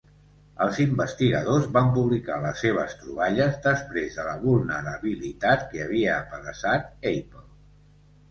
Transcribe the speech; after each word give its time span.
Els 0.65 0.77
investigadors 0.83 1.65
van 1.73 1.89
publicar 1.97 2.37
les 2.45 2.63
seves 2.65 2.95
troballes 3.01 3.59
després 3.67 4.17
de 4.21 4.25
la 4.29 4.33
vulnerabilitat 4.47 5.67
que 5.75 5.83
havia 5.85 6.15
apedaçat 6.25 6.89
Apple. 7.13 7.45